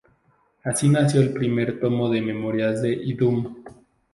[0.63, 3.63] Así nació el primer tomo de Memorias de Idhún.